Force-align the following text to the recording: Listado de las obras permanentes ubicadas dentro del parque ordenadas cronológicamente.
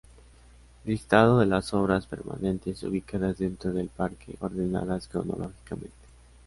Listado 0.83 1.37
de 1.37 1.45
las 1.45 1.75
obras 1.75 2.07
permanentes 2.07 2.81
ubicadas 2.81 3.37
dentro 3.37 3.71
del 3.71 3.87
parque 3.89 4.35
ordenadas 4.39 5.07
cronológicamente. 5.07 5.93